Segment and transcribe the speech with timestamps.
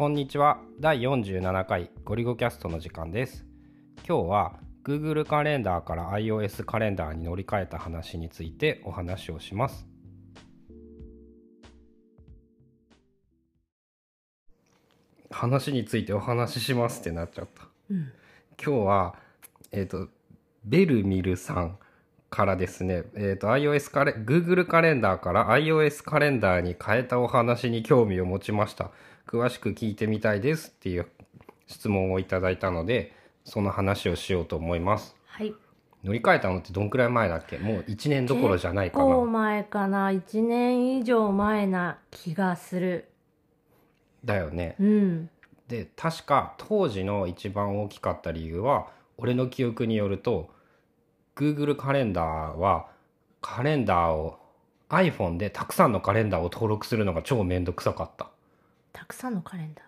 [0.00, 0.62] こんにちは。
[0.78, 3.44] 第47回ゴリゴキャストの時間です。
[4.08, 9.86] 今日は Google カレンダーから iOS カレンダーに乗り換えた話についてお話をします。
[15.30, 18.10] 話についてお話ししますってなっちゃった、うん。
[18.58, 19.14] 今日は
[19.70, 20.08] えっ、と
[20.64, 21.78] ベルミルさん
[22.30, 28.92] からですね、えっ、と iOS カレ Google カレンダーから iOS カレンダーに変えたお話に興味を持ちました
[29.30, 31.06] 詳しく聞いてみたいですっていう
[31.68, 33.12] 質問をいただいたので
[33.44, 35.14] その話をしようと思います。
[35.26, 35.54] はい。
[36.02, 37.58] 乗り換えたのってどんくらい前だっけ？
[37.58, 40.10] もう1年どころじゃないか結構な前かな。
[40.10, 43.08] 1年以上前な気がする。
[44.24, 44.74] だよね。
[44.80, 45.30] うん。
[45.68, 50.50] で確か当時の一番大きかった理由は俺の記憶によると
[51.36, 52.88] Google カレンダーは
[53.40, 54.40] カレンダーを
[54.88, 58.28] iPhone でたくさんのカレンダーを登録するのが超めんどくさかった
[59.00, 59.80] たくさんのカレンダ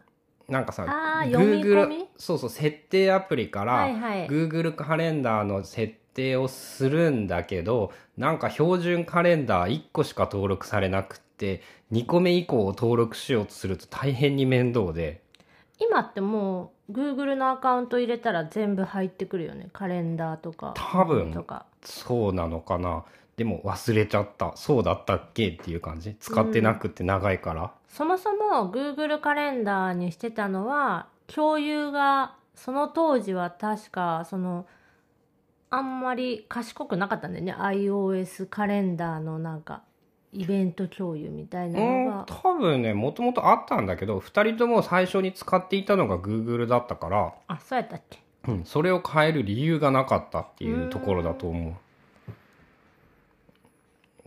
[0.49, 2.09] なんかさあー読み込み？
[2.17, 4.27] そうそう設定アプリかーら、はいはい。
[4.27, 11.61] Google カレンダーの設定をするんだけどなんか標準カレンダー1個しか登録されなくって
[11.93, 15.21] 2個目以降を登録しようとすると大変に面倒で。
[15.79, 19.69] 今ってもう Google のアカウント入れたら全部入ってくるよね。
[19.75, 20.73] カレンダーとか。
[20.75, 21.67] 多分とか。
[21.85, 23.05] そうなのかな
[23.43, 24.53] でも忘れちゃった。
[24.55, 25.49] そうだったっけ？
[25.49, 26.15] っていう感じ？
[26.21, 34.65] 使ってなくって長いから、そもそも Google カレンダーにしてたのは共有がその当時は確かその
[35.71, 37.53] あんまり賢くなかったんだよね。
[37.53, 39.83] iOS カレンダーのなんか
[40.33, 42.23] イベント共有みたいなうのが。
[42.23, 48.21] ん多分ねもともとあったんだけど2人とも最初に使っていたのが Google だったから、あそうやったっけ？
[48.47, 51.75] うん、それを変える理由がなかったっていうところだと思う。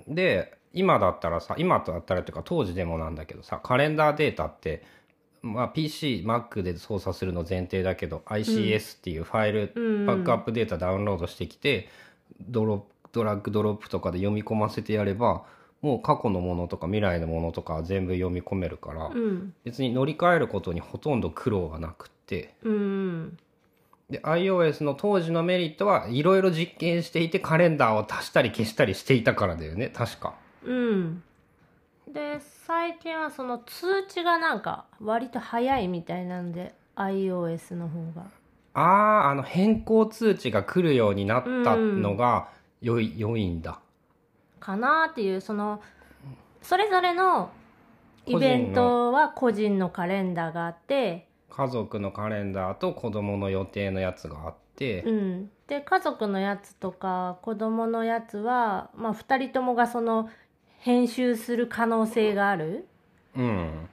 [0.08, 4.84] で今だったらさ今だったらっていうか当時でもなんだけどさカレンダーデータって、
[5.42, 10.06] まあ、PCMac で操作するの前提だけど ICS っていうファイル、うん。
[10.06, 11.88] バックアップデータダウンロードしてきて
[12.42, 15.46] ドロドラッグドロップとかで読み込ませてやれば
[15.82, 19.54] もう過去のものとか未来のものとかは全部読み込めるから、うん。
[19.64, 22.56] 別に乗り換えることにほとんど苦労がなくって。
[22.64, 23.38] うん
[24.10, 29.90] で iOS の当時のメリットはいろいろ実験していてカレンダーを足したり消したりしていたからだよね。
[29.90, 30.36] 確か。
[30.64, 31.24] うん。
[32.08, 38.24] で最近はその通知がなんか割と早いみたいなんで iOS の方が。
[38.76, 38.82] あ
[39.28, 42.50] ああの変更通知が来るようになったのが
[42.82, 43.80] 良い,、良いんだ。
[44.60, 45.82] かなっていうその
[46.62, 47.52] それぞれの
[48.26, 60.30] イベントは個人のカレンダーがあって家族のカレンダーと子供の予定のやつがあって、うん、で家族のやつとか子供のやつは、まあ、2人ともがその
[60.80, 62.88] 編集する可能性がある。
[63.38, 63.90] うん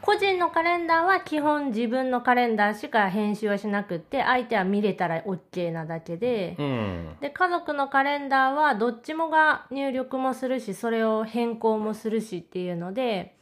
[0.00, 7.16] 個人のカレンダーは基本自分のカレンダーしか編集はしなくって相手は見れたら OK なだけで、うん。
[7.22, 13.34] で家族のカレンダーはどっちもが入力もするしそれを変更もするしっていうので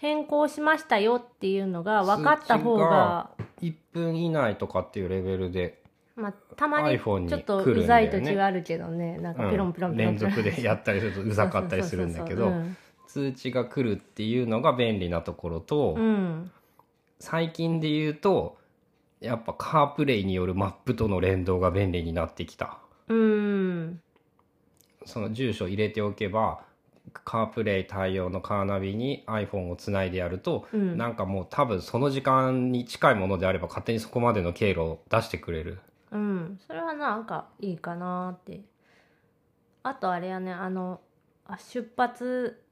[0.00, 3.30] 変更しましたよっていうのが分かった方が
[3.60, 5.82] 1分以内とかっていうレベルで、
[6.16, 10.16] まあ、たまにちょっとうざい時はあるけどねなんかうんピロンピロンピロン。
[10.16, 12.50] 連続でやったりするとうざかったりするんだけど
[13.08, 16.50] 通知が来るっていうのが便利なところと、そううん。
[17.18, 18.56] 最近で言うと
[19.20, 22.78] やっぱカープレイによるマップとの連動が便利になってきた。
[23.08, 24.00] うんうん。
[25.04, 26.60] その住所入れておけば
[27.12, 30.96] カープレイ対応のカーナビに iPhone をつないでやると、うん。
[30.96, 35.78] なんかもう多分その時間に近いものであれば勝手にそこまでの経路を出してくれる。
[36.10, 36.60] うん。
[36.66, 38.60] それはなんかいいかなって。
[39.82, 41.00] あとあれやねあの
[41.46, 42.62] あ出発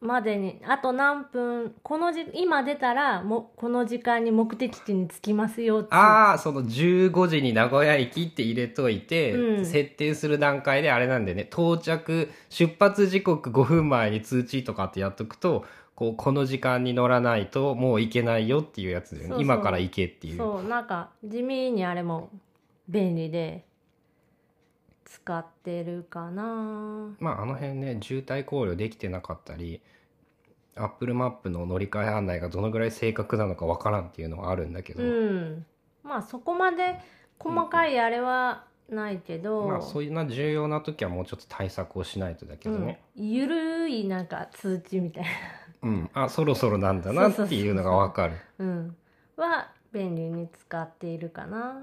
[0.00, 9.66] までにあと何分このじ今出たらもこの時間に目的地に着きますよってああその15時に名古屋駅って入れといて、うん。
[9.66, 15.64] 設定する段階であれなんでね到着出発時刻5分前に通知とかってやっとくと
[15.94, 19.28] こうこの時間に乗らないともう行けないよっていうやつだよね。
[19.28, 19.42] そうそう。
[19.42, 20.36] 今から行けっていう。
[20.36, 22.30] そうなんか地味にあれも
[22.88, 23.64] 便利で
[25.04, 27.16] 使ってるかな。
[27.18, 29.80] まああの辺ね渋滞考慮できてなかったり
[30.76, 35.66] アップルマップの乗り換え案内がどのぐらい正確なのかわからんっていうのはあるんだけど、うん。
[36.02, 36.98] まあそこまで
[37.38, 45.28] 細かいあれはないけど、まあそういうな重要な時はもうちょっと対策をしないとだけどね、うん、ゆるいなんか通知みたいな。
[45.82, 48.36] うん、あそろそろなんだなっていうのがわかる。
[48.58, 48.96] うん、
[49.36, 51.82] は便利に使っているかな。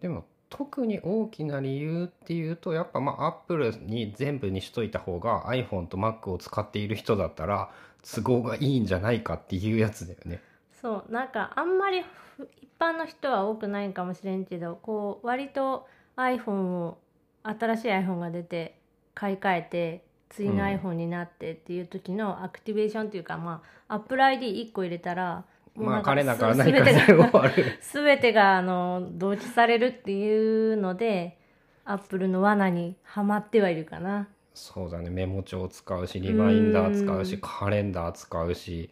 [0.00, 7.70] でも特に大きな理由っていうとやっぱまあアップルに全部にしといた方が iPhone と Mac を使っている人だったら
[8.02, 10.40] 都合がいいんじゃないかっていうやつだよね。
[10.80, 12.02] そうなんかあんまり
[12.36, 16.98] ふ一般の人は多くないかもしれんけどこう割と iPhone を
[17.42, 18.78] 新しい iPhone が出て
[19.14, 25.44] 買い替えて次のうん iPhone になってっていう時のアクティベーションっていうか、まあ AppleID1 個入れたら
[25.76, 27.78] まあなんか彼らか何か全てが全部終わる。
[27.82, 31.38] 全てがあの同期されるっていうので
[31.84, 34.28] Apple の罠にはまってはいるかな。
[34.54, 38.90] そうだねメモ帳使うしリマインダー使うしうんカレンダー使うし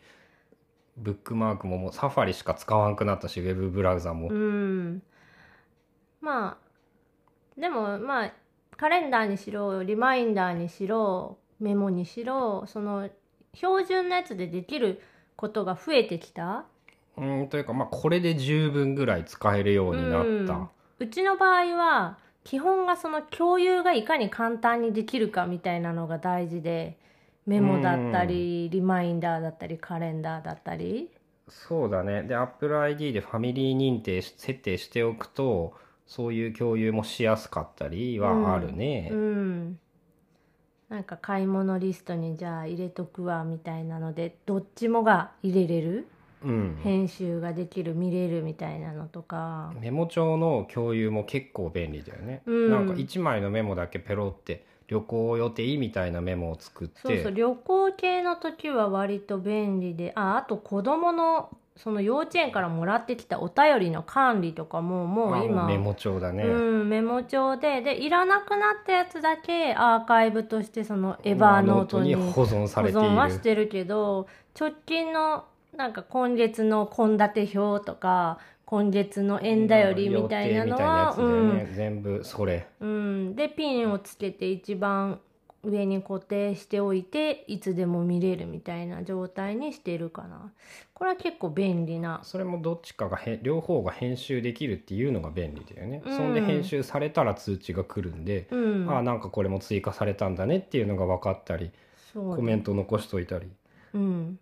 [0.96, 5.02] ブックマークももうサファリしか使わんくなったしウェブブラウザも、うん
[6.20, 6.58] ま
[7.56, 8.32] あでもまあ
[8.76, 13.08] カレンダーにしろリマインダーにしろメモにしろその
[13.54, 15.00] 標準のやつでできる
[15.36, 16.64] ことが増えてきた？
[17.16, 20.68] うん、というかまあこれで十分ぐらい使えるようになった、うん。
[20.98, 26.96] うちの場合は基本がその共有がいかに簡単にできるかみたいなのが大事で
[27.46, 31.10] メモだったりリマインダーだったりカレンダーだったり。
[31.48, 32.22] そうだね。
[32.22, 35.74] で AppleID でファミリー認定し設定しておくと
[36.06, 39.10] そういう共有もしやすかったりはあるね。
[39.12, 39.78] うん
[40.92, 46.06] なんか買い物リストにじゃあ入れとくわみたいなのでどっちもが入れれる？
[46.44, 49.72] うん、編集ができる見れるみたいなのとか。
[49.80, 52.70] メモ帳の共有も結構便利だよね、うん。
[52.70, 57.00] なんか1枚のメモだけペロって旅行予定みたいなメモを作って。
[57.00, 60.12] そうそう旅行系の時は割と便利で。
[60.14, 73.08] ああと子供のその幼稚園からもらってきたお便りの管理とかももあう今メモ帳だね、うん、メモ帳ででいらなくなったやつだけアーカイブとしてそのエバーノートに保存さ保れている。
[73.08, 74.26] 存はしてるけど
[74.58, 75.44] 直近の
[75.76, 81.28] なんか今月の献立表とか今月の円頼りみたいなのは予定みたいなやつだよ
[81.66, 82.66] ね、全部それ。
[82.80, 82.92] うん、う
[83.30, 85.20] ん、でピンをつけて一番
[85.64, 90.52] 上に固定しておいていつでも見れるみたいな状態にしてるかな。
[90.94, 92.20] これは結構便利な。
[92.24, 96.16] それもどっちかがへ両方が編集できるっていうのが便利だよね、うん。
[96.16, 98.90] そんで編集されたら通知が来るんで、うん。
[98.90, 101.72] ああなんかこれも追加されたんだねっていうのが分かったりね。
[102.14, 103.50] コメント残しといたり。
[103.94, 104.38] うん、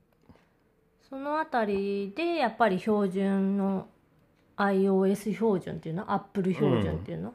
[1.09, 3.89] そのあたりでやっぱり標準の
[4.57, 7.35] iOS 標準っていうの？Apple 標準っていうの、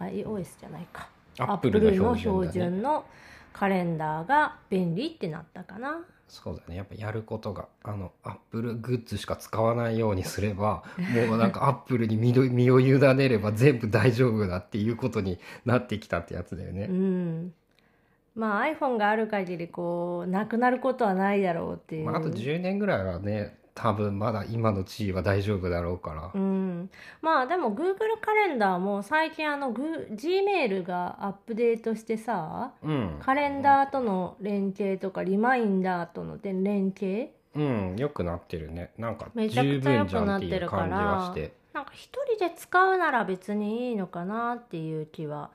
[0.00, 2.18] iOS じゃないか Apple の標準だね。
[2.20, 3.04] 標準の
[3.52, 6.04] カレンダーが便利ってなったかな。
[6.28, 6.76] そうだね。
[6.76, 10.82] やっぱやることがあのアップルグッズしか使わないようにすれば
[11.28, 17.52] もうなんかアップルに身を委ねれば全部大丈夫だっていうことになってきたってやつだようね、ん。
[18.34, 26.30] まあ iPhone がある限りこうなくなることはないだろうっていう、まあ、あと10年ぐらいはね多分まだ今の地位は大丈夫だろうから。
[26.34, 26.90] う、ん、
[27.20, 29.82] まあでも Google カレンダーも最近あの、G、
[30.40, 33.18] Gmail がアップデートしてさうん。
[33.20, 37.32] カレンダーとの連携とかリマインダーとの連携？
[37.54, 37.96] うん。
[37.98, 38.92] 良くなってるね。
[38.96, 41.52] なんかめちゃく十ちゃ良分じゃんってくなってるかいう感じがらして。
[41.74, 45.50] なんか一人で使うなら別にいいのかなっていう気は。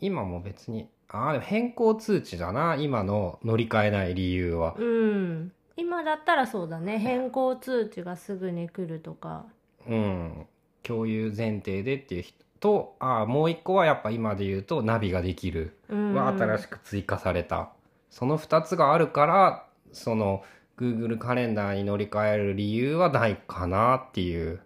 [0.00, 2.74] 今も別にああでも変更通知だな。
[2.74, 4.74] 今の乗り換えない理由は。
[4.76, 6.98] うん今だったらそうだね。
[6.98, 9.46] 変更通知がすぐに来るとか。
[9.88, 10.46] うん。
[10.82, 12.42] 共有前提でっていう人。
[12.62, 15.76] とああもう一個はやっぱ今で言うとナビができる。
[15.88, 16.14] うん。
[16.14, 17.72] は新しく追加された、
[18.08, 20.44] その2つがあるからその
[20.78, 24.60] Google カレンダーに乗り換える理由はないかなっていう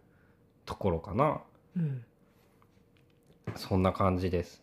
[0.67, 1.41] ところかな。
[1.77, 2.05] うん。
[3.55, 4.63] そんな感じです